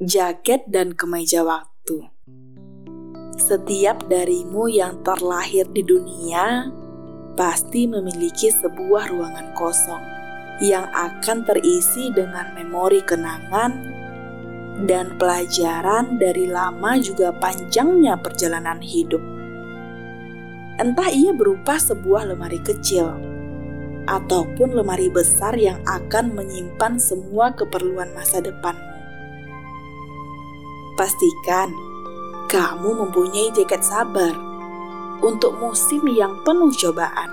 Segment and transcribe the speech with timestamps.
[0.00, 2.08] jaket dan kemeja waktu.
[3.36, 6.72] Setiap darimu yang terlahir di dunia
[7.36, 10.00] pasti memiliki sebuah ruangan kosong
[10.64, 13.72] yang akan terisi dengan memori kenangan
[14.88, 19.20] dan pelajaran dari lama juga panjangnya perjalanan hidup.
[20.80, 23.20] Entah ia berupa sebuah lemari kecil
[24.08, 28.90] ataupun lemari besar yang akan menyimpan semua keperluan masa depanmu.
[31.00, 31.72] Pastikan
[32.52, 34.36] kamu mempunyai jaket sabar
[35.24, 37.32] untuk musim yang penuh cobaan.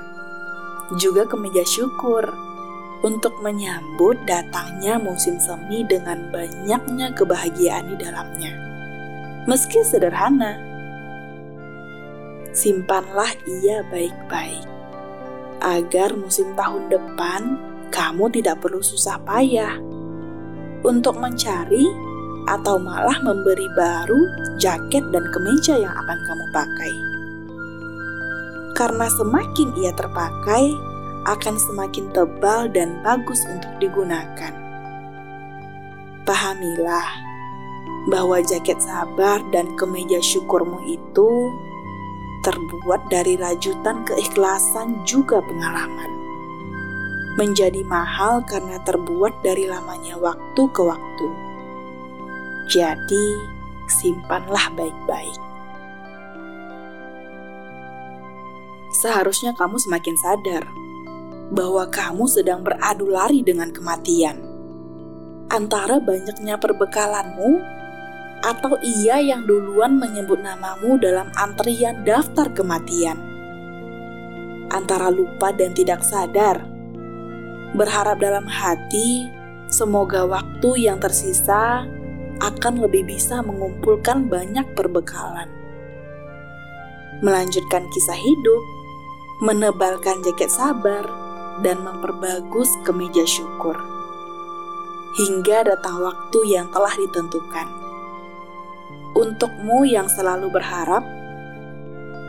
[0.96, 2.24] Juga kemeja syukur
[3.04, 8.56] untuk menyambut datangnya musim semi dengan banyaknya kebahagiaan di dalamnya.
[9.52, 10.56] Meski sederhana,
[12.56, 14.64] simpanlah ia baik-baik
[15.60, 17.60] agar musim tahun depan
[17.92, 19.76] kamu tidak perlu susah payah
[20.88, 22.07] untuk mencari
[22.48, 26.94] atau malah memberi baru jaket dan kemeja yang akan kamu pakai.
[28.74, 30.72] Karena semakin ia terpakai,
[31.28, 34.54] akan semakin tebal dan bagus untuk digunakan.
[36.24, 37.10] Pahamilah
[38.08, 41.52] bahwa jaket sabar dan kemeja syukurmu itu
[42.48, 46.12] terbuat dari rajutan keikhlasan juga pengalaman.
[47.36, 51.47] Menjadi mahal karena terbuat dari lamanya waktu ke waktu
[52.68, 53.28] jadi,
[53.88, 55.40] simpanlah baik-baik.
[58.98, 60.64] Seharusnya kamu semakin sadar
[61.52, 64.44] bahwa kamu sedang beradu lari dengan kematian.
[65.48, 67.78] Antara banyaknya perbekalanmu
[68.44, 73.16] atau ia yang duluan menyebut namamu dalam antrian daftar kematian.
[74.68, 76.60] Antara lupa dan tidak sadar,
[77.72, 79.32] berharap dalam hati
[79.72, 81.88] semoga waktu yang tersisa
[82.40, 85.50] akan lebih bisa mengumpulkan banyak perbekalan.
[87.26, 88.64] Melanjutkan kisah hidup,
[89.42, 91.06] menebalkan jaket sabar,
[91.66, 93.74] dan memperbagus kemeja syukur.
[95.18, 97.68] Hingga datang waktu yang telah ditentukan.
[99.18, 101.02] Untukmu yang selalu berharap,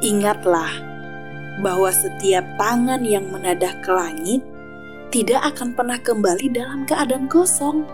[0.01, 0.73] ingatlah
[1.61, 4.41] bahwa setiap tangan yang menadah ke langit
[5.13, 7.85] tidak akan pernah kembali dalam keadaan kosong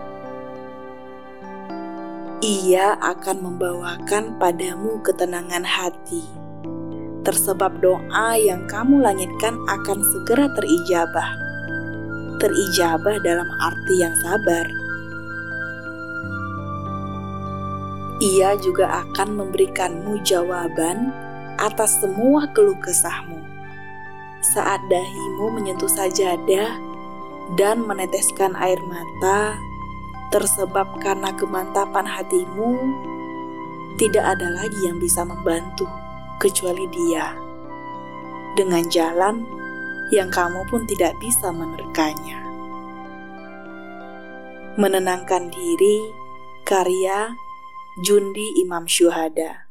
[2.45, 6.21] ia akan membawakan padamu ketenangan hati.
[7.25, 11.29] Tersebab doa yang kamu langitkan akan segera terijabah.
[12.37, 14.69] Terijabah dalam arti yang sabar.
[18.21, 21.09] Ia juga akan memberikanmu jawaban
[21.57, 23.41] atas semua keluh kesahmu.
[24.53, 26.77] Saat dahimu menyentuh sajadah
[27.57, 29.57] dan meneteskan air mata,
[30.35, 32.75] tersebab karena kemantapan hatimu,
[33.95, 35.87] tidak ada lagi yang bisa membantu
[36.43, 37.31] kecuali Dia.
[38.59, 39.47] Dengan jalan
[40.11, 42.43] yang kamu pun tidak bisa menerkanya.
[44.75, 46.11] Menenangkan diri,
[46.67, 47.31] karya
[48.03, 49.64] Jundi Imam Syuhada.